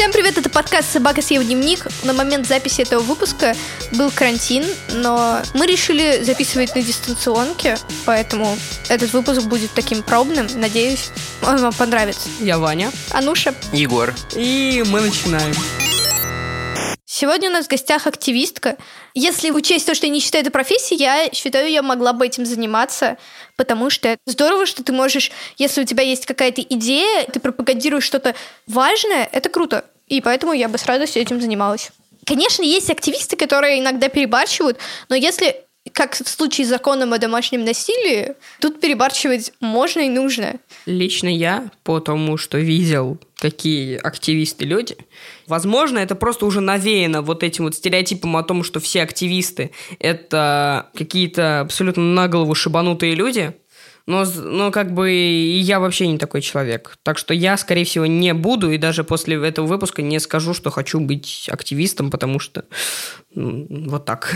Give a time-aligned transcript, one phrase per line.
[0.00, 1.86] Всем привет, это подкаст «Собака съев дневник».
[2.04, 3.54] На момент записи этого выпуска
[3.92, 4.64] был карантин,
[4.94, 7.76] но мы решили записывать на дистанционке,
[8.06, 8.56] поэтому
[8.88, 10.46] этот выпуск будет таким пробным.
[10.54, 11.10] Надеюсь,
[11.46, 12.30] он вам понравится.
[12.38, 12.90] Я Ваня.
[13.10, 13.54] Ануша.
[13.74, 14.14] Егор.
[14.34, 15.54] И мы начинаем.
[17.20, 18.78] Сегодня у нас в гостях активистка.
[19.12, 22.46] Если учесть то, что я не считаю это профессией, я считаю, я могла бы этим
[22.46, 23.18] заниматься,
[23.56, 28.34] потому что здорово, что ты можешь, если у тебя есть какая-то идея, ты пропагандируешь что-то
[28.66, 29.84] важное, это круто.
[30.06, 31.90] И поэтому я бы с радостью этим занималась.
[32.24, 34.78] Конечно, есть активисты, которые иногда перебарщивают,
[35.10, 40.56] но если как в случае с законом о домашнем насилии, тут перебарщивать можно и нужно.
[40.86, 44.96] Лично я, потому что видел, какие активисты люди,
[45.46, 50.90] возможно, это просто уже навеяно вот этим вот стереотипом о том, что все активисты— это
[50.94, 53.54] какие-то абсолютно на голову шибанутые люди,
[54.10, 56.98] но, но как бы я вообще не такой человек.
[57.04, 60.70] Так что я, скорее всего, не буду, и даже после этого выпуска не скажу, что
[60.70, 62.64] хочу быть активистом, потому что
[63.32, 64.34] ну, вот так.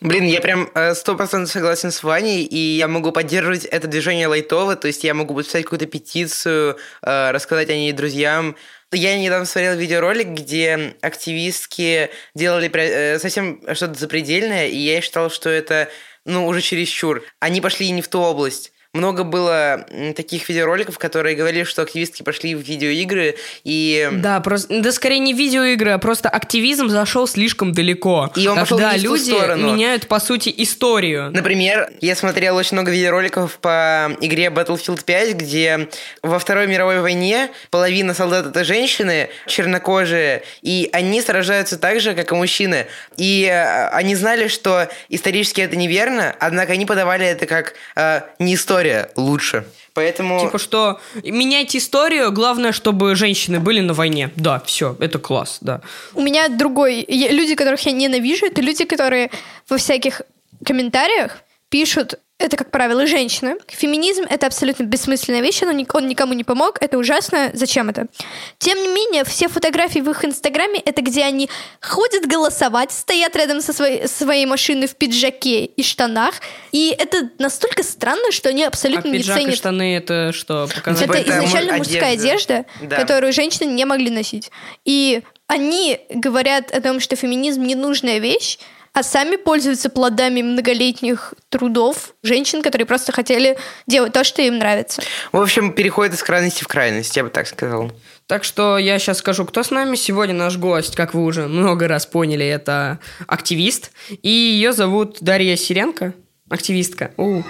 [0.00, 4.26] Блин, я прям э, сто процентов согласен с Ваней, и я могу поддерживать это движение
[4.26, 8.56] лайтово, то есть я могу подписать какую-то петицию, э, рассказать о ней друзьям.
[8.90, 15.50] Я недавно смотрел видеоролик, где активистки делали э, совсем что-то запредельное, и я считал, что
[15.50, 15.88] это
[16.24, 17.22] ну, уже чересчур.
[17.38, 22.54] Они пошли не в ту область много было таких видеороликов, которые говорили, что активистки пошли
[22.54, 24.08] в видеоигры и...
[24.12, 28.30] Да, просто, да скорее не видеоигры, а просто активизм зашел слишком далеко.
[28.36, 29.72] И он пошел когда не люди сторону.
[29.72, 31.30] меняют, по сути, историю.
[31.32, 35.88] Например, я смотрел очень много видеороликов по игре Battlefield 5, где
[36.22, 42.30] во Второй мировой войне половина солдат это женщины, чернокожие, и они сражаются так же, как
[42.30, 42.86] и мужчины.
[43.16, 48.54] И э, они знали, что исторически это неверно, однако они подавали это как э, не
[48.54, 49.64] история история лучше.
[49.94, 50.40] Поэтому...
[50.40, 54.30] Типа что, менять историю, главное, чтобы женщины были на войне.
[54.36, 55.80] Да, все, это класс, да.
[56.14, 57.04] У меня другой...
[57.08, 59.30] Люди, которых я ненавижу, это люди, которые
[59.68, 60.22] во всяких
[60.64, 61.38] комментариях
[61.68, 63.56] пишут это, как правило, женщины.
[63.68, 68.06] Феминизм— это абсолютно бессмысленная вещь, он никому не помог, это ужасно, зачем это?
[68.58, 71.48] Тем не менее, все фотографии в их инстаграме— это где они
[71.80, 76.34] ходят голосовать, стоят рядом со своей, своей машиной в пиджаке и штанах,
[76.72, 79.52] и это настолько странно, что они абсолютно а не пиджак ценят.
[79.52, 80.68] и штаны— это что?
[80.74, 81.08] Показать?
[81.08, 81.78] Это это изначально одежда.
[81.78, 82.96] мужская одежда, Да.
[82.96, 84.50] которую женщины не могли носить.
[84.84, 88.58] И они говорят о том, что феминизм ненужная вещь,
[88.94, 95.02] а сами пользуются плодами многолетних трудов женщин, которые просто хотели делать то, что им нравится.
[95.32, 97.90] В общем, переходит из крайности в крайность, я бы так сказал.
[98.26, 99.96] Так что я сейчас скажу, кто с нами.
[99.96, 103.90] Сегодня наш гость, как вы уже много раз поняли, это активист.
[104.22, 106.14] И ее зовут Дарья Сиренко.
[106.48, 107.10] Активистка.
[107.16, 107.42] У.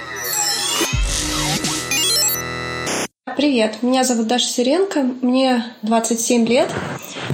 [3.36, 6.70] Привет, меня зовут Даша Сиренко, мне 27 лет.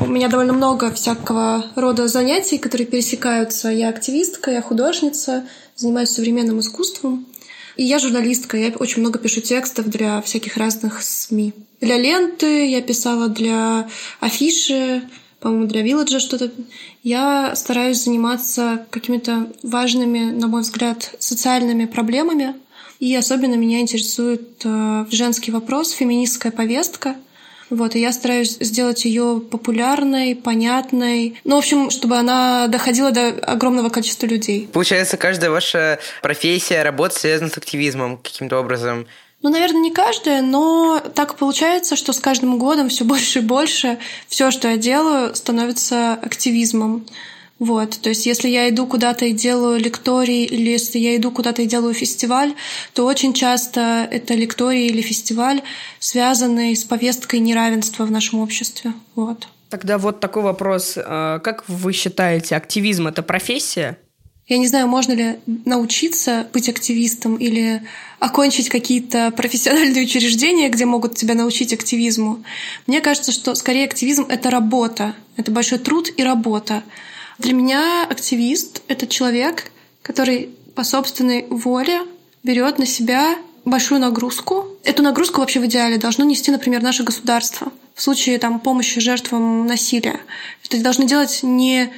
[0.01, 3.69] У меня довольно много всякого рода занятий, которые пересекаются.
[3.69, 5.47] Я активистка, я художница,
[5.77, 7.27] занимаюсь современным искусством.
[7.77, 11.53] И я журналистка, я очень много пишу текстов для всяких разных СМИ.
[11.83, 13.87] Для ленты я писала для
[14.21, 15.03] афиши,
[15.41, 16.51] по-моему, для Вилладжа что-то.
[17.03, 22.55] Я стараюсь заниматься какими-то важными, на мой взгляд, социальными проблемами.
[23.01, 27.17] И особенно меня интересует э, женский вопрос, феминистская повестка.
[27.71, 31.41] Вот, и я стараюсь сделать ее популярной, понятной.
[31.45, 34.69] Ну, в общем, чтобы она доходила до огромного количества людей.
[34.73, 39.07] Получается, каждая ваша профессия, работа связана с активизмом каким-то образом.
[39.41, 43.99] Ну, наверное, не каждая, но так получается, что с каждым годом все больше и больше
[44.29, 47.07] все, что я делаю, становится активизмом.
[47.61, 51.61] Вот, то есть если я иду куда-то и делаю лекторий, или если я иду куда-то
[51.61, 52.55] и делаю фестиваль,
[52.95, 55.61] то очень часто это лекторий или фестиваль,
[55.99, 58.95] связанный с повесткой неравенства в нашем обществе.
[59.15, 59.47] Вот.
[59.69, 60.95] Тогда вот такой вопрос.
[60.97, 63.99] А, Как вы считаете, активизм– это профессия?
[64.49, 67.83] Я не знаю, можно ли научиться быть активистом или
[68.19, 72.43] окончить какие-то профессиональные учреждения, где могут тебя научить активизму.
[72.87, 75.15] Мне кажется, что скорее активизм— это работа.
[75.37, 76.83] Это большой труд и работа.
[77.41, 79.73] Для меня активист— это человек,
[80.03, 82.03] который по собственной воле
[82.43, 83.35] берет на себя
[83.65, 84.67] большую нагрузку.
[84.85, 89.67] Эту нагрузку вообще в идеале должно нести, например, наше государство в случае там, помощи жертвам
[89.67, 90.21] насилия.
[90.67, 91.91] Это должны делать не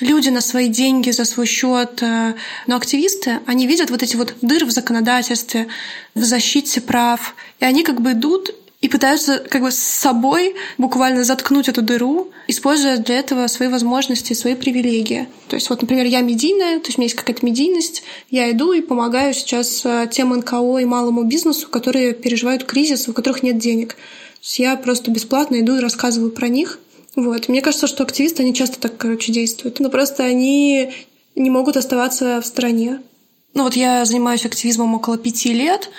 [0.00, 2.02] люди на свои деньги, за свой счет.
[2.66, 5.68] Но активисты, они видят вот эти вот дыры в законодательстве,
[6.14, 11.22] в защите прав, и они как бы идут и пытаются как бы с собой буквально
[11.22, 15.28] заткнуть эту дыру, используя для этого свои возможности, свои привилегии.
[15.48, 18.72] То есть вот, например, я медийная, то есть у меня есть какая-то медийность, я иду
[18.72, 23.58] и помогаю сейчас э, тем НКО и малому бизнесу, которые переживают кризис, у которых нет
[23.58, 23.94] денег.
[23.94, 26.78] То есть я просто бесплатно иду и рассказываю про них,
[27.16, 27.48] Вот.
[27.48, 29.80] Мне кажется, что активисты, они часто так, короче, действуют.
[29.80, 30.90] Но просто они
[31.34, 33.00] не могут оставаться в стороне.
[33.52, 35.90] Ну вот я занимаюсь активизмом около пяти лет,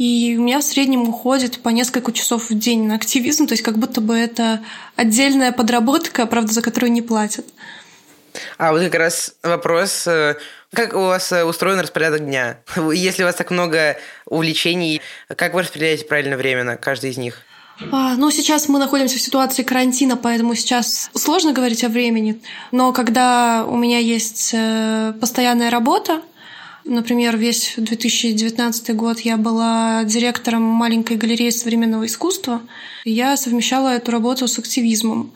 [0.00, 3.62] и у меня в среднем уходит по несколько часов в день на активизм, то есть
[3.62, 4.60] как будто бы это
[4.96, 7.44] отдельная подработка, правда, за которую не платят.
[8.56, 10.36] А вот как раз вопрос, э,
[10.72, 12.60] как у вас э, устроен распорядок дня?
[12.94, 15.02] Если у вас так много увлечений,
[15.36, 17.42] как вы распределяете правильно время на каждый из них?
[17.92, 22.40] А, ну, сейчас мы находимся в ситуации карантина, поэтому сейчас сложно говорить о времени.
[22.72, 26.22] Но когда у меня есть э, постоянная работа,
[26.84, 32.62] Например, весь 2019 год я была директором маленькой галереи современного искусства.
[33.04, 35.32] Я совмещала эту работу с активизмом.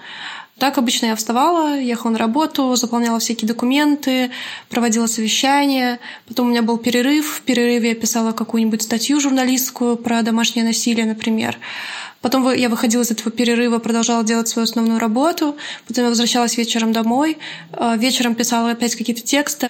[0.59, 4.31] Так обычно я вставала, ехала на работу, заполняла всякие документы,
[4.69, 5.99] проводила совещания.
[6.29, 7.39] Потом у меня был перерыв.
[7.39, 11.59] В перерыве я писала какую-нибудь статью журналистскую про домашнее насилие, например.
[12.21, 15.57] Потом я выходила из этого перерыва, продолжала делать свою основную работу.
[15.89, 17.37] Потом я возвращалась вечером домой.
[17.73, 19.69] А, вечером писала опять какие-то тексты,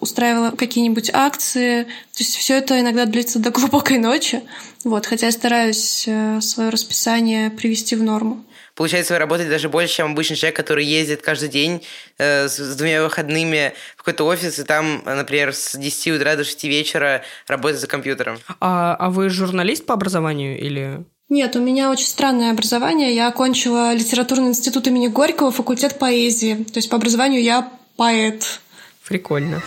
[0.00, 1.84] устраивала какие-нибудь акции.
[1.84, 4.42] То есть все это иногда длится до глубокой ночи.
[4.82, 8.44] Вот, хотя я стараюсь э, свое расписание привести в норму.
[8.74, 11.82] Получается, вы работаете даже больше, чем обычный человек, который ездит каждый день
[12.18, 16.42] э, с, с двумя выходными в какой-то офис, и там, например, с 10 утра до
[16.42, 18.38] 6 вечера работает за компьютером.
[18.60, 21.04] А, а вы журналист по образованию или...
[21.28, 23.14] Нет, у меня очень странное образование.
[23.14, 26.64] Я окончила литературный институт имени Горького, факультет поэзии.
[26.64, 28.60] То есть по образованию я поэт.
[29.06, 29.62] Прикольно.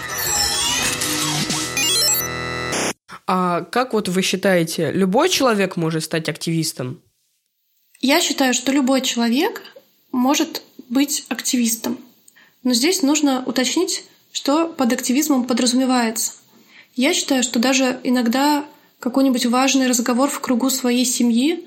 [3.26, 7.02] А как вот вы считаете, любой человек может стать активистом?
[8.02, 9.64] Я считаю, что любой человек
[10.12, 11.98] может быть активистом.
[12.64, 16.34] Но здесь нужно уточнить, что под активизмом подразумевается.
[16.96, 18.66] Я считаю, что даже иногда
[19.00, 21.66] какой-нибудь важный разговор в кругу своей семьи,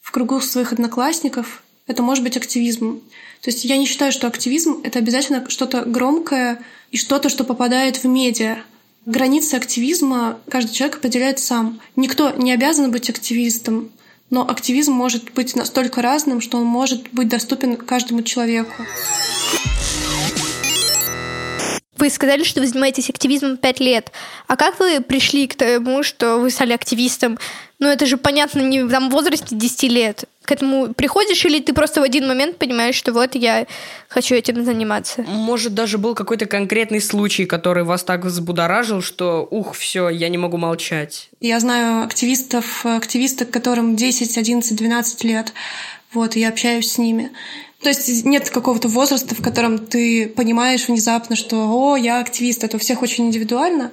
[0.00, 3.00] в кругу своих одноклассников, это может быть активизмом.
[3.40, 7.96] То есть я не считаю, что активизм— это обязательно что-то громкое и что-то, что попадает
[7.96, 8.58] в медиа.
[9.04, 11.80] Границы активизма каждый человек определяет сам.
[11.96, 13.90] Никто не обязан быть активистом,
[14.32, 18.72] но активизм может быть настолько разным, что он может быть доступен каждому человеку.
[22.02, 24.10] Вы сказали, что вы занимаетесь активизмом пять лет.
[24.48, 27.38] А как вы пришли к тому, что вы стали активистом?
[27.78, 30.24] Ну, это же понятно не в там, возрасте 10 лет.
[30.42, 33.68] К этому приходишь или ты просто в один момент понимаешь, что вот я
[34.08, 35.22] хочу этим заниматься?
[35.22, 40.38] Может, даже был какой-то конкретный случай, который вас так взбудоражил, что ух, все, я не
[40.38, 41.30] могу молчать.
[41.38, 45.52] Я знаю активистов, активисток, которым 10, 11, 12 лет.
[46.12, 47.30] Вот, и я общаюсь с ними.
[47.82, 52.62] То есть нет какого-то возраста, в котором ты понимаешь внезапно, что «О, я активист».
[52.62, 53.90] Это у всех очень индивидуально.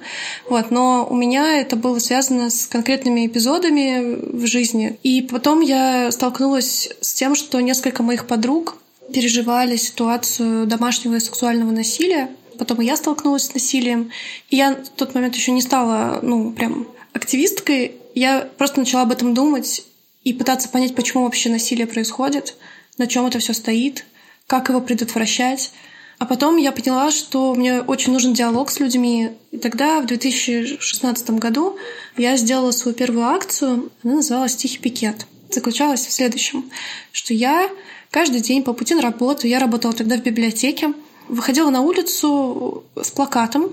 [0.48, 0.70] Вот.
[0.70, 4.96] Но у меня это было связано с конкретными эпизодами в жизни.
[5.02, 8.76] И потом я столкнулась с тем, что несколько моих подруг
[9.12, 12.30] переживали ситуацию домашнего и сексуального насилия.
[12.60, 14.12] Потом и я столкнулась с насилием.
[14.50, 17.96] И я в тот момент еще не стала, ну, прям активисткой.
[18.14, 19.84] Я просто начала об этом думать
[20.22, 22.54] и пытаться понять, почему вообще насилие происходит—
[22.98, 24.04] на чем это все стоит,
[24.46, 25.72] как его предотвращать.
[26.18, 29.30] А потом я поняла, что мне очень нужен диалог с людьми.
[29.52, 31.78] И тогда, в 2016 году,
[32.16, 33.90] я сделала свою первую акцию.
[34.04, 35.26] Она называлась «Тихий пикет».
[35.50, 36.70] Заключалась в следующем,
[37.10, 37.70] что я
[38.10, 40.92] каждый день по пути на работу, я работала тогда в библиотеке,
[41.28, 43.70] выходила на улицу с плакатом,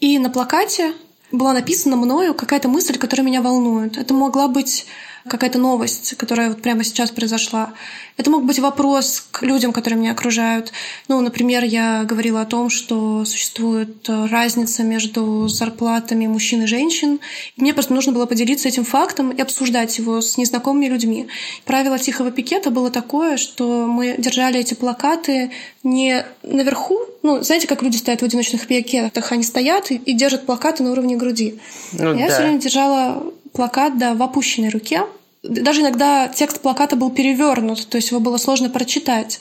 [0.00, 0.92] и на плакате
[1.32, 3.96] была написана мною какая-то мысль, которая меня волнует.
[3.96, 4.86] Это могла быть
[5.28, 7.72] какая-то новость, которая вот прямо сейчас произошла.
[8.16, 10.72] Это мог быть вопрос к людям, которые меня окружают.
[11.08, 17.20] Ну, например, я говорила о том, что существует разница между зарплатами мужчин и женщин.
[17.56, 21.28] И мне просто нужно было поделиться этим фактом и обсуждать его с незнакомыми людьми.
[21.64, 25.50] Правило тихого пикета было такое, что мы держали эти плакаты
[25.82, 30.46] не наверху, ну, знаете, как люди стоят в одиночных пикетах, они стоят и, и держат
[30.46, 31.58] плакаты на уровне груди.
[31.92, 32.32] Ну, я да.
[32.32, 35.02] все время держала плакат, да, в опущенной руке.
[35.42, 39.40] Даже иногда текст плаката был перевернут, то есть его было сложно прочитать.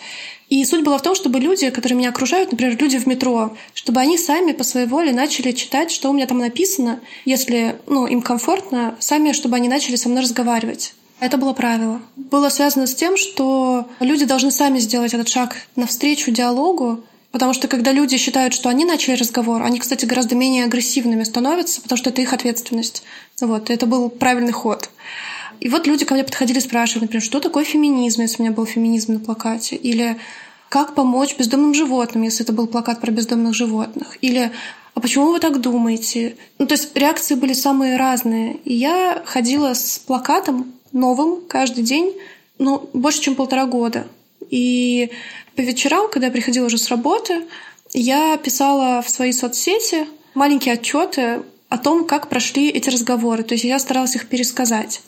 [0.49, 3.99] И суть была в том, чтобы люди, которые меня окружают, например, люди в метро, чтобы
[3.99, 8.21] они сами по своей воле начали читать, что у меня там написано, если ну, им
[8.21, 10.93] комфортно, сами, чтобы они начали со мной разговаривать.
[11.19, 12.01] Это было правило.
[12.15, 17.03] Было связано с тем, что люди должны сами сделать этот шаг навстречу диалогу,
[17.35, 21.81] Потому что когда люди считают, что они начали разговор, они, кстати, гораздо менее агрессивными становятся,
[21.81, 23.03] потому что это их ответственность.
[23.41, 24.89] Вот, это был правильный ход.
[25.59, 28.65] И вот люди ко мне подходили спрашивали, например, что такое феминизм, если у меня был
[28.65, 30.17] феминизм на плакате, или
[30.69, 34.51] как помочь бездомным животным, если это был плакат про бездомных животных, или
[34.93, 36.37] а почему вы так думаете?
[36.57, 38.55] Ну, то есть реакции были самые разные.
[38.63, 42.13] И я ходила с плакатом новым каждый день,
[42.59, 44.07] ну, больше, чем полтора года.
[44.49, 45.11] И
[45.55, 47.43] по вечерам, когда я приходила уже с работы,
[47.91, 51.41] я писала в свои соцсети маленькие отчеты
[51.75, 53.43] о том, как прошли эти разговоры.
[53.43, 55.01] То есть я старалась их пересказать.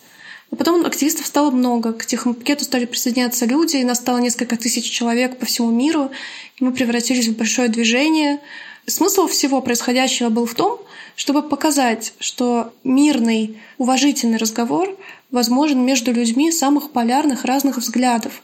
[0.51, 1.93] А потом активистов стало много.
[1.93, 6.11] К технопакету стали присоединяться люди, и нас стало несколько тысяч человек по всему миру.
[6.57, 8.39] И мы превратились в большое движение.
[8.85, 10.79] Смысл всего происходящего был в том,
[11.15, 14.97] чтобы показать, что мирный, уважительный разговор
[15.31, 18.41] возможен между людьми самых полярных разных взглядов.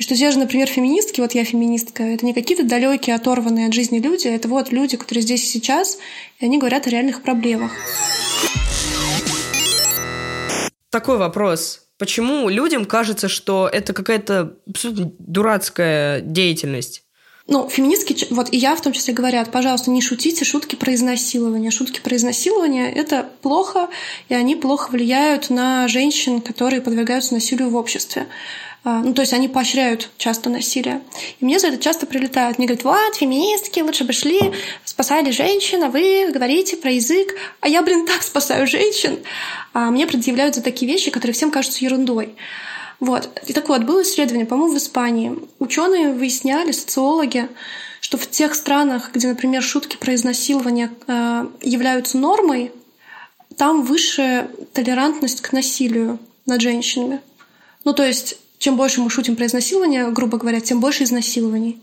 [0.00, 3.74] И что те же, например, феминистки, вот я феминистка, это не какие-то далекие, оторванные от
[3.74, 5.98] жизни люди, это вот люди, которые здесь и сейчас,
[6.38, 7.70] и они говорят о реальных проблемах.
[10.88, 11.82] Такой вопрос.
[11.98, 17.02] Почему людям кажется, что это какая-то абсолютно дурацкая деятельность?
[17.46, 21.70] Ну, феминистки, вот и я в том числе говорят, пожалуйста, не шутите шутки про изнасилование.
[21.70, 23.90] Шутки про изнасилование— это плохо,
[24.30, 28.28] и они плохо влияют на женщин, которые подвергаются насилию в обществе.
[28.82, 31.02] А, ну, то есть они поощряют часто насилие.
[31.38, 32.58] И мне за это часто прилетают.
[32.58, 34.40] Мне говорят, вот, феминистки, лучше бы шли,
[34.84, 37.34] спасали женщин, а вы говорите про язык.
[37.60, 39.18] А я, блин, так спасаю женщин.
[39.74, 42.34] А мне предъявляют за такие вещи, которые всем кажутся ерундой.
[43.00, 43.28] Вот.
[43.46, 45.36] И так вот, было исследование, по-моему, в Испании.
[45.58, 47.48] Ученые выясняли, социологи,
[48.00, 52.72] что в тех странах, где, например, шутки про изнасилование э, являются нормой,
[53.56, 57.20] там выше толерантность к насилию над женщинами.
[57.84, 61.82] Ну, то есть чем больше мы шутим про изнасилование, грубо говоря, тем больше изнасилований.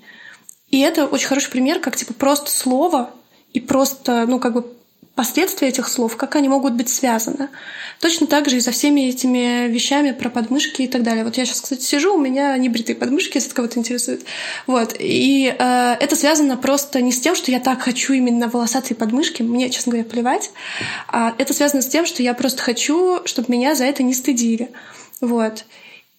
[0.69, 3.09] И это очень хороший пример, как типа просто слово
[3.51, 4.65] и просто, ну, как бы
[5.15, 7.49] последствия этих слов, как они могут быть связаны.
[7.99, 11.23] Точно так же и со всеми этими вещами про подмышки и так далее.
[11.23, 14.23] Вот я сейчас, кстати, сижу, у меня небритые подмышки, если кого-то интересует.
[14.67, 14.95] Вот.
[14.99, 19.41] И э, это связано просто не с тем, что я так хочу именно волосатые подмышки,
[19.41, 20.51] мне, честно говоря, плевать,
[21.07, 24.69] а это связано с тем, что я просто хочу, чтобы меня за это не стыдили.
[25.19, 25.65] Вот.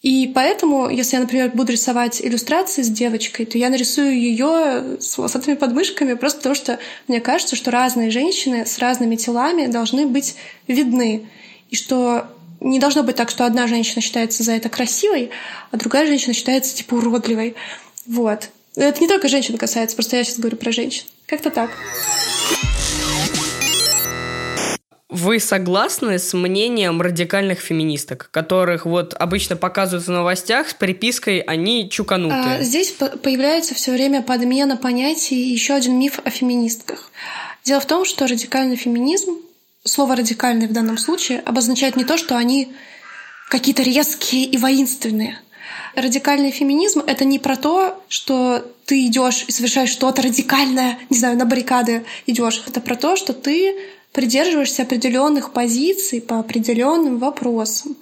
[0.03, 5.19] И поэтому, если я, например, буду рисовать иллюстрации с девочкой, то я нарисую ее с
[5.19, 6.79] волосатыми подмышками, просто потому что
[7.09, 10.37] мне кажется, что разные женщины с разными телами должны быть
[10.69, 11.29] видны.
[11.71, 12.29] И что
[12.61, 15.31] не должно быть так, что одна женщина считается за это красивой,
[15.73, 17.57] а другая женщина считается типа уродливой.
[18.07, 18.51] Вот.
[18.77, 21.05] Это не только женщин касается, просто я сейчас говорю про женщин.
[21.27, 21.71] Как-то так.
[25.09, 31.89] Вы согласны с мнением радикальных феминисток, которых вот обычно показывают в новостях с припиской «они
[31.89, 32.59] чуканутые»?
[32.59, 37.11] А, здесь появляется все время подмена понятий и еще один миф о феминистках.
[37.65, 39.39] Дело в том, что радикальный феминизм,
[39.83, 42.75] слово «радикальный» в данном случае, обозначает не то, что они
[43.49, 45.41] какие-то резкие и воинственные.
[45.95, 51.39] Радикальный феминизм— это не про то, что ты идешь и совершаешь что-то радикальное, не знаю,
[51.39, 52.63] на баррикады идешь.
[52.67, 53.75] Это про то, что ты
[54.13, 57.97] придерживаешься определенных позиций по определенным вопросам.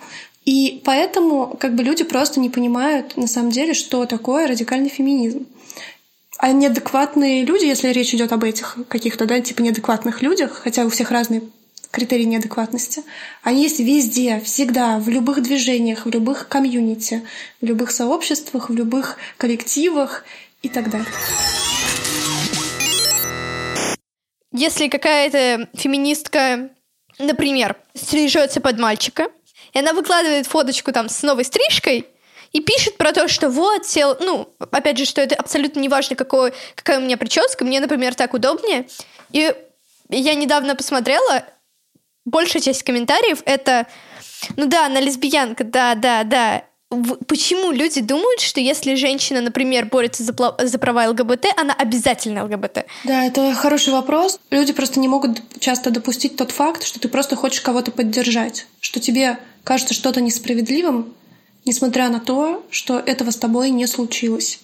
[0.44, 5.46] И поэтому как бы люди просто не понимают на самом деле, что такое радикальный феминизм.
[6.38, 10.90] А неадекватные люди, если речь идет об этих каких-то, да, типа неадекватных людях, хотя у
[10.90, 11.42] всех разные
[11.90, 13.02] критерии неадекватности,
[13.42, 17.22] они есть везде, всегда, в любых движениях, в любых комьюнити,
[17.60, 20.24] в любых сообществах, в любых коллективах
[20.62, 21.08] и так далее.
[24.56, 26.70] Если какая-то феминистка,
[27.18, 29.28] например, стрижется под мальчика,
[29.74, 32.06] и она выкладывает фоточку там с новой стрижкой,
[32.52, 36.16] и пишет про то, что вот сел, ну, опять же, что это абсолютно не важно,
[36.16, 38.88] какой, какая у меня прическа, мне, например, так удобнее.
[39.30, 39.54] И
[40.08, 41.44] я недавно посмотрела,
[42.24, 43.86] большая часть комментариев это,
[44.56, 46.64] ну да, она лесбиянка, да, да, да,
[47.26, 52.86] почему люди думают, что если женщина, например, борется за, за права ЛГБТ, она обязательно ЛГБТ?
[53.04, 54.38] Да, это хороший вопрос.
[54.50, 59.00] Люди просто не могут часто допустить тот факт, что ты просто хочешь кого-то поддержать, что
[59.00, 61.14] тебе кажется что-то несправедливым,
[61.64, 64.60] несмотря на то, что этого с тобой не случилось.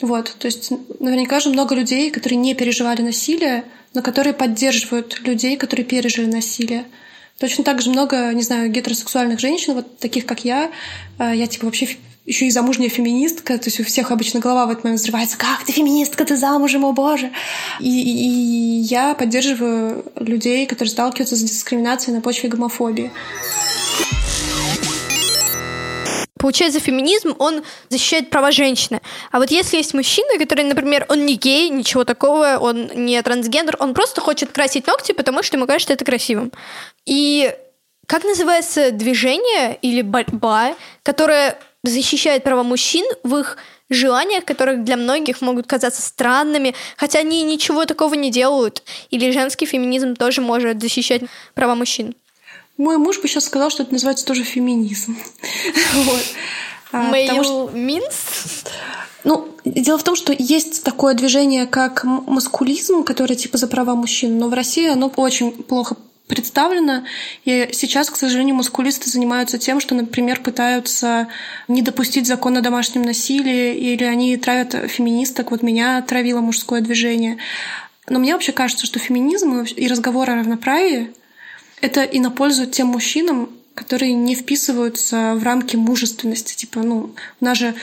[0.00, 3.64] Вот, то есть наверняка же много людей, которые не переживали насилие,
[3.94, 6.84] но которые поддерживают людей, которые пережили насилие.
[7.38, 10.70] Точно так же много, не знаю, гетеросексуальных женщин, вот таких, как я.
[11.18, 11.88] Э, я, типа, вообще
[12.26, 15.64] еще и замужняя феминистка, то есть у всех обычно голова в этот момент взрывается, как
[15.64, 17.32] ты феминистка, ты замужем, о боже.
[17.80, 23.10] И, и я поддерживаю людей, которые сталкиваются с дискриминацией на почве гомофобии.
[26.44, 29.00] Получается, феминизм, он защищает права женщины.
[29.32, 33.76] А вот если есть мужчина, который, например, он не гей, ничего такого, он не трансгендер,
[33.78, 36.52] он просто хочет красить ногти, потому что ему кажется это красивым.
[37.06, 37.50] И
[38.06, 43.56] как называется движение или борьба, которое защищает права мужчин в их
[43.88, 48.82] желаниях, которых для многих могут казаться странными, хотя они ничего такого не делают.
[49.08, 51.22] Или женский феминизм тоже может защищать
[51.54, 52.14] права мужчин.
[52.76, 55.16] Мой муж бы сейчас сказал, что это называется тоже феминизм.
[55.94, 56.24] Вот.
[56.92, 58.64] Мейл Минс?
[59.24, 64.38] Ну, дело в том, что есть такое движение, как маскулизм, которое типа за права мужчин,
[64.38, 65.96] но в России оно очень плохо
[66.28, 67.04] представлено.
[67.44, 71.28] И сейчас, к сожалению, маскулисты занимаются тем, что, например, пытаются
[71.68, 75.50] не допустить закон о домашнем насилии, или они травят феминисток.
[75.50, 77.38] Вот меня травило мужское движение.
[78.08, 81.12] Но мне вообще кажется, что феминизм и разговор о равноправии—
[81.80, 86.56] это и на пользу тем мужчинам, которые не вписываются в рамки мужественности.
[86.56, 87.74] Типа, ну, у нас же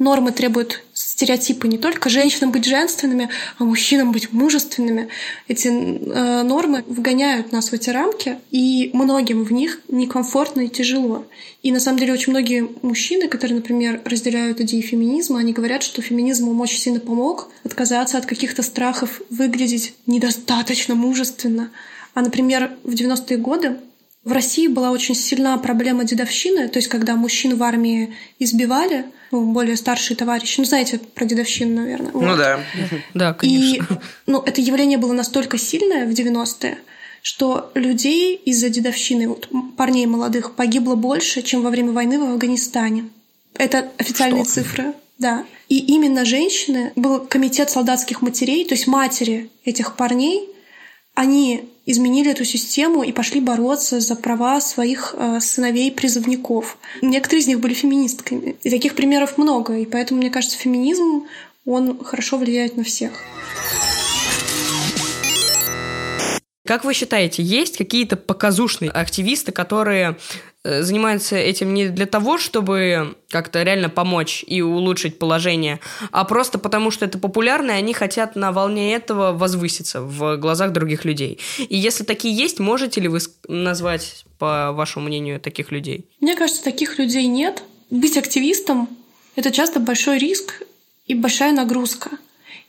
[0.00, 3.28] нормы требуют стереотипы не только женщинам быть женственными,
[3.58, 5.08] а мужчинам быть мужественными.
[5.46, 11.26] Эти э, нормы вгоняют нас в эти рамки, и многим в них некомфортно и тяжело.
[11.62, 16.00] И на самом деле очень многие мужчины, которые, например, разделяют идеи феминизма, они говорят, что
[16.00, 21.70] феминизм им очень сильно помог отказаться от каких-то страхов выглядеть недостаточно мужественно.
[22.14, 23.76] А, например, в 90-е годы
[24.24, 29.52] в России была очень сильна проблема дедовщины, то есть когда мужчин в армии избивали, ну,
[29.52, 32.12] более старшие товарищи, ну, знаете про дедовщину, наверное.
[32.12, 32.36] Ну вот.
[32.36, 32.60] да.
[33.14, 33.76] Да, конечно.
[33.76, 33.80] И
[34.26, 36.78] ну, это явление было настолько сильное в 90-е,
[37.22, 43.08] что людей из-за дедовщины, вот, парней молодых, погибло больше, чем во время войны в Афганистане.
[43.54, 44.54] Это официальные что?
[44.54, 44.94] цифры.
[45.18, 45.44] Да.
[45.68, 50.48] И именно женщины, был комитет солдатских матерей, то есть матери этих парней,
[51.14, 56.78] они изменили эту систему и пошли бороться за права своих э, сыновей-призывников.
[57.02, 58.56] Некоторые из них были феминистками.
[58.62, 59.78] И таких примеров много.
[59.78, 61.26] И поэтому, мне кажется, феминизм,
[61.64, 63.12] он хорошо влияет на всех.
[66.66, 70.18] Как вы считаете, есть какие-то показушные активисты, которые
[70.62, 75.80] занимаются этим не для того, чтобы как-то реально помочь и улучшить положение,
[76.12, 80.72] а просто потому, что это популярно, и они хотят на волне этого возвыситься в глазах
[80.72, 81.38] других людей.
[81.58, 86.04] И если такие есть, можете ли вы назвать, по вашему мнению, таких людей?
[86.20, 87.62] Мне кажется, таких людей нет.
[87.90, 88.88] Быть активистом—
[89.36, 90.62] это часто большой риск
[91.06, 92.10] и большая нагрузка.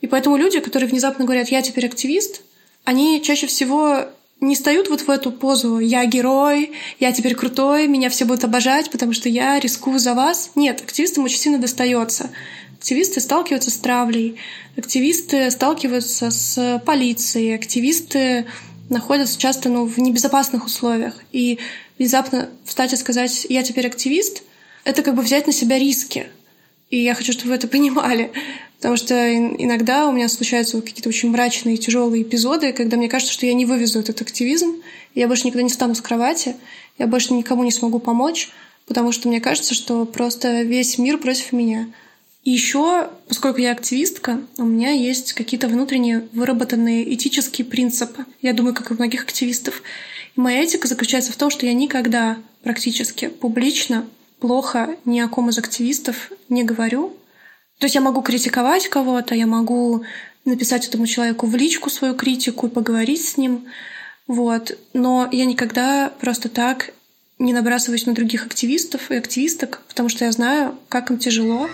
[0.00, 2.42] И поэтому люди, которые внезапно говорят «я теперь активист»,
[2.84, 4.06] они чаще всего
[4.42, 8.90] не встают вот в эту позу «я герой», «я теперь крутой», «меня все будут обожать,
[8.90, 10.50] потому что я рискую за вас».
[10.56, 12.30] Нет, активистам очень сильно достается.
[12.76, 14.36] Активисты сталкиваются с травлей,
[14.76, 18.46] активисты сталкиваются с полицией, активисты
[18.90, 21.14] находятся часто ну, в небезопасных условиях.
[21.30, 21.60] И
[21.98, 24.42] внезапно встать и сказать «я теперь активист»—
[24.84, 26.26] это как бы взять на себя риски.
[26.92, 28.30] И я хочу, чтобы вы это понимали.
[28.76, 33.46] Потому что иногда у меня случаются какие-то очень мрачные, тяжелые эпизоды, когда мне кажется, что
[33.46, 34.82] я не вывезу этот активизм,
[35.14, 36.56] я больше никогда не встану с кровати,
[36.98, 38.50] я больше никому не смогу помочь,
[38.86, 41.88] потому что мне кажется, что просто весь мир против меня.
[42.42, 48.26] И еще, поскольку я активистка, у меня есть какие-то внутренние выработанные этические принципы.
[48.42, 49.84] Я думаю, как и у многих активистов.
[50.36, 54.08] И моя этика заключается в том, что я никогда практически публично
[54.42, 57.16] плохо ни о ком из активистов не говорю,
[57.78, 60.04] то есть я могу критиковать кого-то, я могу
[60.44, 63.66] написать этому человеку в личку свою критику и поговорить с ним.
[64.26, 64.76] Вот.
[64.94, 66.90] Но я никогда просто так
[67.38, 71.68] не набрасываюсь на других активистов и активисток, потому что я знаю, как им тяжело.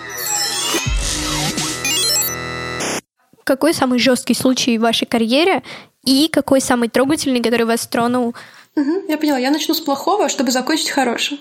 [3.45, 5.63] Какой самый жесткий случай в вашей карьере
[6.05, 8.35] и какой самый трогательный, который вас тронул?
[8.77, 9.39] Угу, я поняла.
[9.39, 11.39] Я начну с плохого, чтобы закончить хорошим.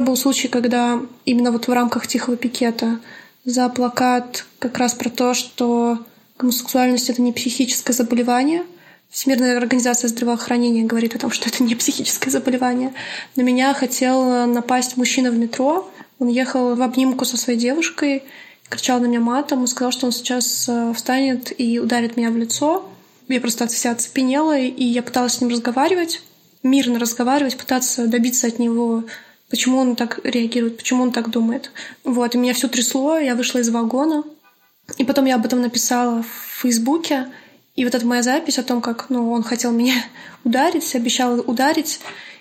[0.00, 3.00] Был случай, когда именно вот в рамках тихого пикета
[3.44, 5.98] за плакат как раз про то, что
[6.38, 8.62] гомосексуальность— это не психическое заболевание.
[9.10, 12.94] Всемирная организация здравоохранения говорит о том, что это не психическое заболевание.
[13.36, 15.90] На меня хотел напасть мужчина в метро.
[16.18, 18.22] Он ехал в обнимку со своей девушкой,
[18.70, 22.38] кричал на меня матом и сказал, что он сейчас э, встанет и ударит меня в
[22.38, 22.88] лицо.
[23.28, 26.22] Я просто вся оцепенела, и я пыталась с ним разговаривать,
[26.62, 29.04] мирно разговаривать, пытаться добиться от него
[29.50, 31.72] почему он так реагирует, почему он так думает.
[32.04, 34.24] Вот, и меня все трясло, я вышла из вагона,
[34.96, 37.26] и потом я об этом написала в Фейсбуке,
[37.76, 39.94] и вот эта моя запись о том, как ну, он хотел меня
[40.44, 42.00] ударить, обещал ударить,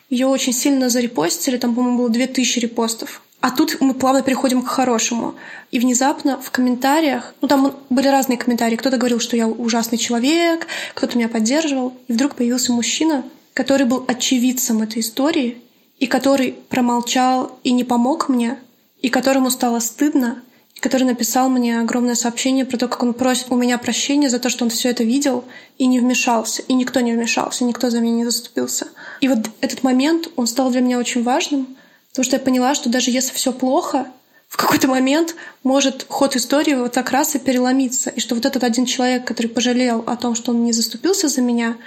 [0.09, 3.21] ее очень сильно зарепостили, там, по-моему, было 2000 репостов.
[3.41, 5.35] А тут мы плавно переходим к хорошему.
[5.71, 10.67] И внезапно в комментариях, ну там были разные комментарии, кто-то говорил, что я ужасный человек,
[10.93, 11.93] кто-то меня поддерживал.
[12.07, 15.61] И вдруг появился мужчина, который был очевидцем этой истории,
[15.99, 18.57] и который промолчал и не помог мне,
[19.01, 20.41] и которому стало стыдно,
[20.75, 24.39] и который написал мне огромное сообщение про то, как он просит у меня прощения за
[24.39, 25.43] то, что он все это видел
[25.77, 28.87] и не вмешался, и никто не вмешался, никто за меня не заступился.
[29.19, 31.75] И вот этот момент, он стал для меня очень важным,
[32.09, 34.07] потому что я поняла, что даже если все плохо,
[34.47, 38.63] в какой-то момент может ход истории вот так раз и переломиться, и что вот этот
[38.63, 41.77] один человек, который пожалел о том, что он не заступился за меня,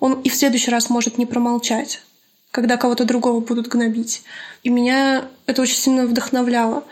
[0.00, 2.02] он и в следующий раз может не промолчать.
[2.50, 4.22] Когда кого-то другого будут гнобить.
[4.62, 6.84] И меня это очень сильно вдохновляло.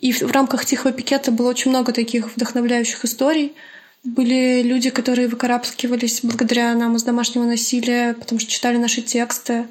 [0.00, 3.54] И в, рамках тихого пикета было очень много таких вдохновляющих историй.
[4.02, 9.66] Были люди, которые выкарабкивались благодаря нам из домашнего насилия, потому что читали наши тексты.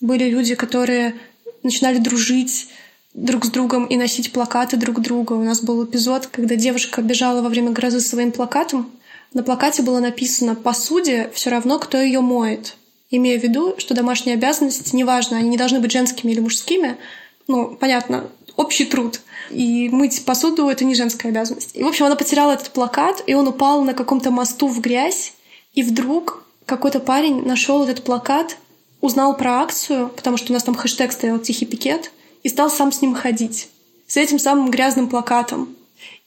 [0.00, 1.14] Были люди, которые
[1.62, 2.68] начинали дружить
[3.14, 5.32] друг с другом и носить плакаты друг друга.
[5.32, 8.90] У нас был эпизод, когда девушка бежала во время грозы своим плакатом.
[9.32, 12.76] На плакате было написано «Посуде все равно, кто ее моет».
[13.10, 16.96] Имея в виду, что домашние обязанности, неважно, они не должны быть женскими или мужскими,
[17.48, 19.20] ну, понятно, общий труд.
[19.50, 21.70] И мыть посуду— это не женская обязанность.
[21.74, 25.32] И, в общем, она потеряла этот плакат, и он упал на каком-то мосту в грязь.
[25.74, 28.56] И вдруг какой-то парень нашел этот плакат,
[29.00, 32.92] узнал про акцию, потому что у нас там хэштег стоял «Тихий пикет», и стал сам
[32.92, 33.68] с ним ходить.
[34.06, 35.74] С этим самым грязным плакатом.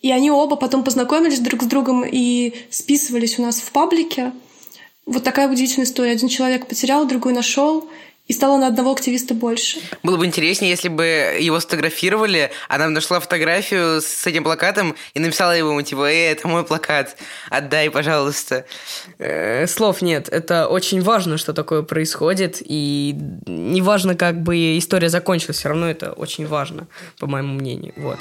[0.02, 4.34] И они оба потом познакомились друг с другом и списывались у нас в паблике.
[5.06, 6.12] Вот такая удивительная история.
[6.12, 7.90] Один человек потерял, другой нашел,
[8.28, 9.80] и стало на одного активиста больше.
[10.02, 11.04] Было бы интереснее, если бы
[11.40, 16.64] его сфотографировали, она нашла фотографию с этим плакатом и написала ему, типа, «Эй, это мой
[16.64, 17.18] плакат,
[17.50, 18.66] отдай, пожалуйста».
[19.20, 20.30] Э, слов нет.
[20.30, 23.14] Это очень важно, что такое происходит, и
[23.46, 26.88] неважно, как бы история закончилась, все равно это очень важно,
[27.20, 27.94] по моему мнению.
[27.98, 28.20] Вот.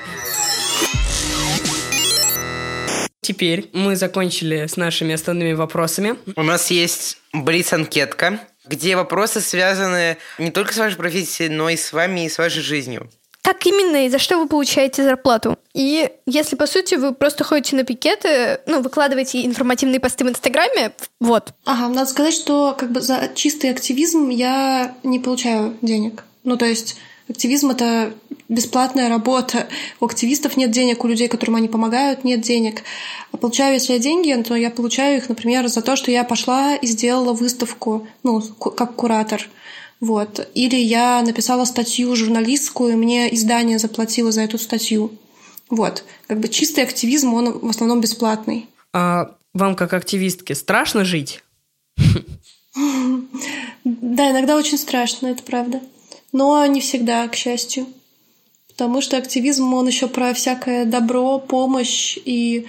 [3.24, 6.16] Теперь мы закончили с нашими основными вопросами.
[6.34, 11.92] У нас есть блиц-анкетка, где вопросы связаны не только с вашей профессией, но и с
[11.92, 13.08] вами, и с вашей жизнью.
[13.42, 15.56] Так именно, и за что вы получаете зарплату.
[15.72, 20.90] И если, по сути, вы просто ходите на пикеты, ну, выкладываете информативные посты в Инстаграме,
[21.20, 21.52] вот.
[21.64, 26.24] Ага, надо сказать, что как бы за чистый активизм я не получаю денег.
[26.42, 26.96] Ну, то есть
[27.28, 28.14] Активизм— это
[28.48, 29.68] бесплатная работа.
[30.00, 32.82] У активистов нет денег, у людей, которым они помогают, нет денег.
[33.30, 36.74] А получаю, если я деньги, то я получаю их, например, за то, что я пошла
[36.76, 39.48] и сделала выставку, ну, как куратор.
[40.00, 40.48] Вот.
[40.54, 45.12] Или я написала статью журналистскую, и мне издание заплатило за эту статью.
[45.70, 46.04] Вот.
[46.26, 48.68] Как бы чистый активизм, он в основном бесплатный.
[48.92, 51.42] А вам, как активистке, страшно жить?
[53.84, 55.80] Да, иногда очень страшно, это правда
[56.32, 57.86] но не всегда, к счастью.
[58.68, 62.66] Потому что активизм, он еще про всякое добро, помощь и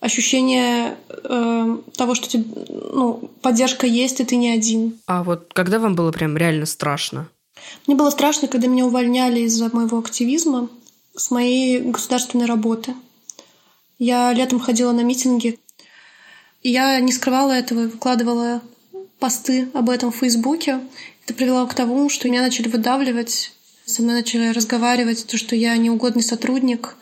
[0.00, 2.44] ощущение э, того, что тебе,
[2.92, 4.98] ну, поддержка есть, и ты не один.
[5.06, 7.28] А вот когда вам было прям реально страшно?
[7.86, 10.68] Мне было страшно, когда меня увольняли из-за моего активизма
[11.14, 12.94] с моей государственной работы.
[13.98, 15.58] Я летом ходила на митинги,
[16.62, 18.60] и я не скрывала этого, выкладывала
[19.18, 20.80] посты об этом в Фейсбуке.
[21.26, 23.52] Это привело к тому, что меня начали выдавливать,
[23.84, 26.94] со мной начали разговаривать, то, что я неугодный сотрудник,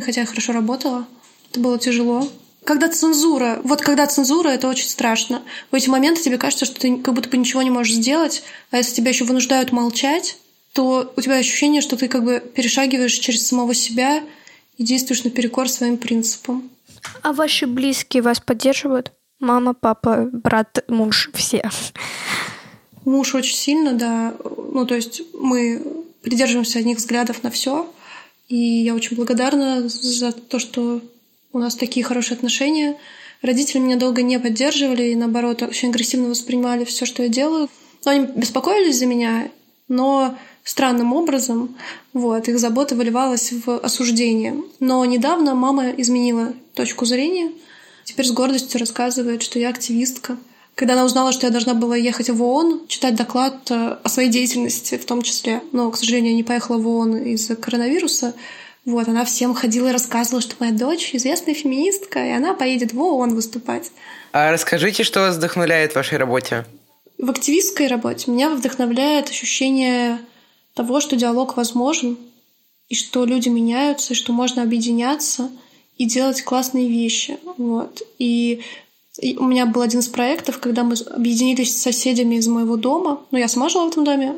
[0.00, 1.06] хотя я хорошо работала.
[1.50, 2.28] Это было тяжело.
[2.64, 5.42] Когда цензура, вот когда цензура, это очень страшно.
[5.70, 8.78] В эти моменты тебе кажется, что ты как будто бы ничего не можешь сделать, а
[8.78, 10.36] если тебя еще вынуждают молчать,
[10.72, 14.24] то у тебя ощущение, что ты как бы перешагиваешь через самого себя
[14.78, 16.70] и действуешь наперекор своим принципам.
[17.22, 19.12] А ваши близкие вас поддерживают?
[19.38, 21.70] Мама, папа, брат, муж, все.
[23.04, 24.34] Муж очень сильно, да.
[24.44, 25.82] Ну, то есть мы
[26.22, 27.90] придерживаемся одних взглядов на все.
[28.48, 31.00] И я очень благодарна за то, что
[31.52, 32.96] у нас такие хорошие отношения.
[33.42, 37.68] Родители меня долго не поддерживали и, наоборот, очень агрессивно воспринимали все, что я делаю.
[38.04, 39.50] Но они беспокоились за меня,
[39.88, 41.76] но странным образом
[42.12, 44.62] вот, их забота выливалась в осуждение.
[44.78, 47.50] Но недавно мама изменила точку зрения.
[48.04, 50.36] Теперь с гордостью рассказывает, что я активистка–
[50.74, 54.30] когда она узнала, что я должна была ехать в ООН, читать доклад э, о своей
[54.30, 58.34] деятельности в том числе, но, к сожалению, я не поехала в ООН из-за коронавируса,
[58.86, 63.00] вот, она всем ходила и рассказывала, что моя дочь известная феминистка, и она поедет в
[63.00, 63.90] ООН выступать.
[64.32, 66.64] А расскажите, что вас вдохновляет в вашей работе?
[67.18, 70.18] В активистской работе меня вдохновляет ощущение
[70.74, 72.16] того, что диалог возможен,
[72.88, 75.50] и что люди меняются, и что можно объединяться
[75.98, 77.38] и делать классные вещи.
[77.58, 78.02] Вот.
[78.18, 78.62] И
[79.20, 83.20] и у меня был один из проектов, когда мы объединились с соседями из моего дома.
[83.30, 84.34] Ну, я сама жила в этом доме.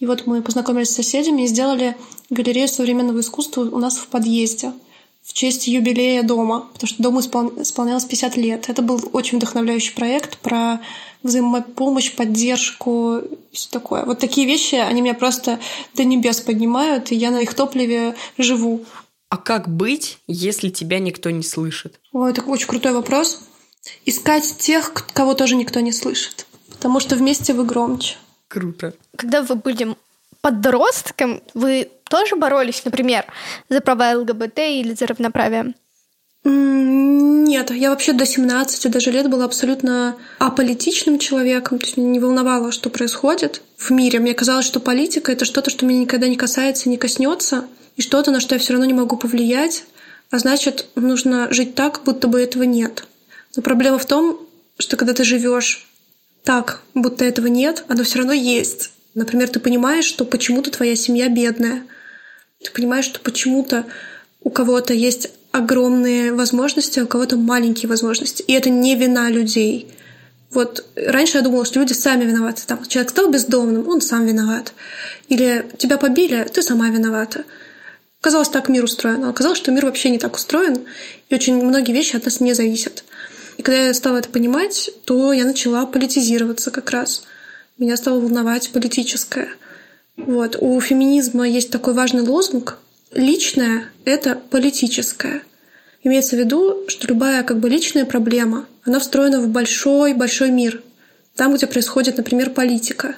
[0.00, 1.96] И вот мы познакомились с соседями и сделали
[2.30, 4.72] галерею современного искусства у нас в подъезде
[5.22, 8.68] в честь юбилея дома, потому что дому исполнялось 50 лет.
[8.68, 10.80] Это был очень вдохновляющий проект про
[11.22, 14.04] взаимопомощь, поддержку и все такое.
[14.04, 15.58] Вот такие вещи, они меня просто
[15.94, 18.84] до небес поднимают, и я на их топливе живу.
[19.30, 21.98] А как быть, если тебя никто не слышит?
[22.12, 23.40] Ой, это очень крутой вопрос.
[24.06, 26.46] Искать тех, кого тоже никто не слышит.
[26.70, 28.16] Потому что вместе вы громче.
[28.48, 28.94] Круто.
[29.16, 29.96] Когда вы были
[30.40, 33.24] подростком, вы тоже боролись, например,
[33.68, 35.74] за права ЛГБТ или за равноправие?
[36.44, 42.20] Нет, я вообще до 17 даже лет была абсолютно аполитичным человеком, то есть меня не
[42.20, 44.18] волновало, что происходит в мире.
[44.18, 47.66] Мне казалось, что политика— это что-то, что меня никогда не касается, не коснется,
[47.96, 49.84] и что-то, на что я все равно не могу повлиять,
[50.30, 53.06] а значит, нужно жить так, будто бы этого нет.
[53.56, 54.40] Но проблема в том,
[54.78, 55.86] что когда ты живешь
[56.42, 58.90] так, будто этого нет, оно все равно есть.
[59.14, 61.84] Например, ты понимаешь, что почему-то твоя семья бедная.
[62.62, 63.84] Ты понимаешь, что почему-то
[64.42, 68.42] у кого-то есть огромные возможности, а у кого-то маленькие возможности.
[68.42, 69.88] И это не вина людей.
[70.50, 72.62] Вот раньше я думала, что люди сами виноваты.
[72.66, 74.72] Там человек стал бездомным, он сам виноват.
[75.28, 77.44] Или тебя побили, ты сама виновата.
[78.20, 79.24] Казалось, так мир устроен.
[79.24, 80.86] А оказалось, что мир вообще не так устроен,
[81.28, 83.04] и очень многие вещи от нас не зависят.
[83.56, 87.24] И когда я стала это понимать, то я начала политизироваться как раз.
[87.78, 89.48] Меня стало волновать политическое.
[90.16, 90.56] Вот.
[90.60, 92.78] У феминизма есть такой важный лозунг
[93.14, 95.42] личное— это политическое.
[96.02, 100.82] Имеется в виду, что любая как бы личная проблема, она встроена в большой-большой мир,
[101.34, 103.16] там, где происходит, например, политика.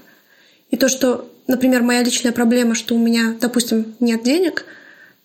[0.71, 4.65] И то, что, например, моя личная проблема, что у меня, допустим, нет денег,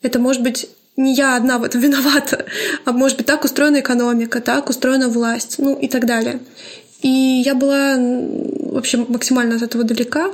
[0.01, 2.45] это может быть не я одна в этом виновата,
[2.85, 6.39] а может быть так устроена экономика, так устроена власть, ну и так далее.
[7.01, 10.31] И я была вообще максимально от этого далека,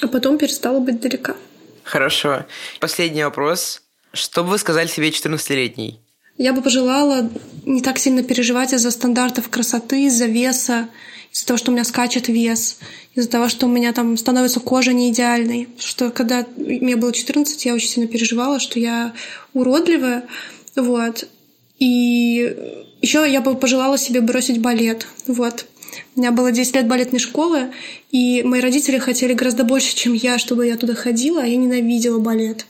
[0.00, 1.36] а потом перестала быть далека.
[1.84, 2.44] Хорошо.
[2.80, 3.82] Последний вопрос.
[4.12, 6.00] Что бы вы сказали себе 14-летней?
[6.38, 7.30] Я бы пожелала
[7.64, 10.88] не так сильно переживать из-за стандартов красоты, из-за веса,
[11.30, 12.78] из-за того, что у меня скачет вес,
[13.14, 15.68] из-за того, что у меня там становится кожа не идеальной.
[15.78, 19.12] Что когда мне было 14, я очень сильно переживала, что я
[19.52, 20.24] уродливая.
[20.76, 21.28] Вот.
[21.78, 22.56] И
[23.02, 25.06] еще я бы пожелала себе бросить балет.
[25.26, 25.66] Вот.
[26.16, 27.70] У меня было 10 лет балетной школы,
[28.10, 32.18] и мои родители хотели гораздо больше, чем я, чтобы я туда ходила, а я ненавидела
[32.18, 32.64] балет.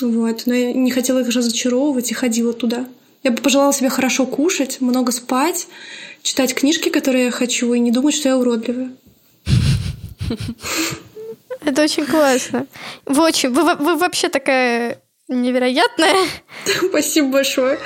[0.00, 0.42] Вот.
[0.46, 2.86] Но я не хотела их разочаровывать и ходила туда.
[3.24, 5.66] Я бы пожелала себе хорошо кушать, много спать,
[6.22, 8.92] читать книжки, которые я хочу, и не думать, что я уродливая.
[11.64, 12.66] Это очень классно.
[13.06, 16.26] Вы, очень, вы, вы вообще такая невероятная.
[16.88, 17.78] Спасибо большое.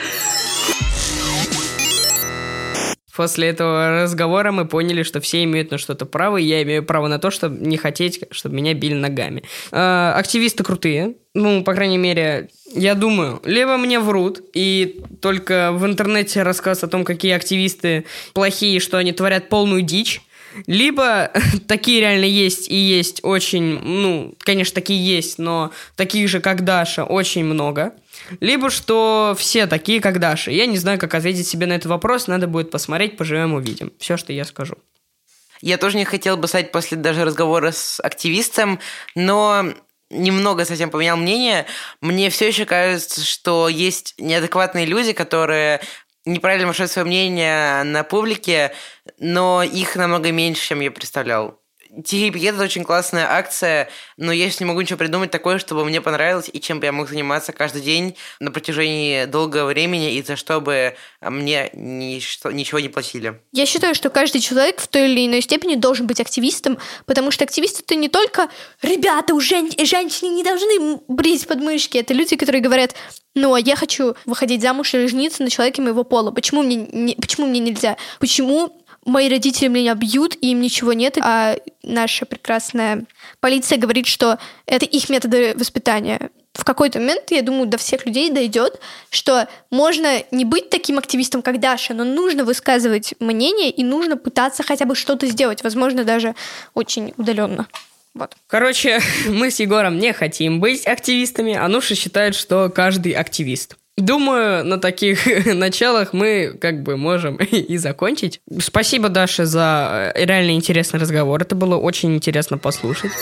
[3.14, 7.08] После этого разговора мы поняли, что все имеют на что-то право, и я имею право
[7.08, 9.42] на то, чтобы не хотеть, чтобы меня били ногами.
[9.70, 11.16] Э, активисты крутые.
[11.34, 16.88] Ну, по крайней мере, я думаю, либо мне врут, и только в интернете рассказ о
[16.88, 20.22] том, какие активисты плохие, что они творят полную дичь,
[20.66, 21.30] либо
[21.68, 27.04] такие реально есть и есть очень, ну, конечно, такие есть, но таких же, как Даша,
[27.04, 27.94] очень много.
[28.40, 30.50] Либо что все такие, как Даша.
[30.50, 32.26] Я не знаю, как ответить себе на этот вопрос.
[32.26, 33.92] Надо будет посмотреть, поживем, увидим.
[33.98, 34.76] Все, что я скажу.
[35.60, 38.80] Я тоже не хотел бы стать после даже разговора с активистом,
[39.14, 39.72] но
[40.12, 41.66] немного совсем поменял мнение.
[42.00, 45.80] Мне все еще кажется, что есть неадекватные люди, которые
[46.24, 48.74] неправильно вышли свое мнение на публике,
[49.18, 51.61] но их намного меньше, чем я представлял.
[52.04, 56.48] Тихий это очень классная акция, но я не могу ничего придумать такое, чтобы мне понравилось,
[56.50, 60.62] и чем бы я мог заниматься каждый день на протяжении долгого времени, и за что
[60.62, 63.42] бы мне ничто, ничего не платили.
[63.52, 67.44] Я считаю, что каждый человек в той или иной степени должен быть активистом, потому что
[67.44, 68.48] активисты– это не только
[68.80, 69.70] «ребята, у жен...
[69.84, 72.94] женщины не должны брить подмышки», это люди, которые говорят
[73.34, 76.30] ну, а я хочу выходить замуж и жениться на человеке моего пола.
[76.32, 77.96] Почему мне, не, почему мне нельзя?
[78.20, 83.04] Почему мои родители меня бьют, и им ничего нет, а наша прекрасная
[83.40, 86.30] полиция говорит, что это их методы воспитания.
[86.54, 88.78] В какой-то момент, я думаю, до всех людей дойдет,
[89.10, 94.62] что можно не быть таким активистом, как Даша, но нужно высказывать мнение и нужно пытаться
[94.62, 96.34] хотя бы что-то сделать, возможно, даже
[96.74, 97.66] очень удаленно.
[98.14, 98.36] Вот.
[98.46, 103.76] Короче, мы с Егором не хотим быть активистами, а Нуша считает, что каждый активист.
[103.98, 108.40] Думаю, на таких началах мы как бы можем и закончить.
[108.60, 111.42] Спасибо, Даша, за э, реально интересный разговор.
[111.42, 113.12] Это было очень интересно послушать.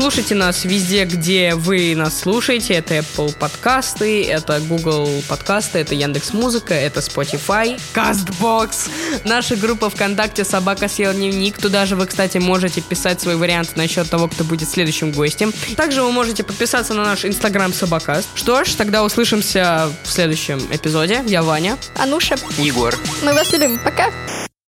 [0.00, 2.72] Слушайте нас везде, где вы нас слушаете.
[2.72, 8.88] Это Apple подкасты, это Google подкасты, это Яндекс Музыка, это Spotify, Castbox,
[9.24, 11.58] наша группа ВКонтакте «Собака съела дневник».
[11.58, 15.52] Туда же вы, кстати, можете писать свой вариант насчет того, кто будет следующим гостем.
[15.76, 18.26] Также вы можете подписаться на наш Инстаграм Собакаст.
[18.34, 21.22] Что ж, тогда услышимся в следующем эпизоде.
[21.26, 21.76] Я Ваня.
[21.98, 22.36] Ануша.
[22.56, 22.96] Егор.
[23.22, 23.78] Мы вас любим.
[23.84, 24.10] Пока.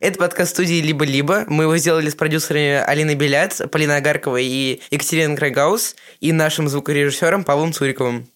[0.01, 1.45] Это подкаст студии «Либо-либо».
[1.47, 7.43] Мы его сделали с продюсерами Алиной Беляц, Полиной Агарковой и Екатериной Крайгаус и нашим звукорежиссером
[7.43, 8.27] Павлом Цуриковым.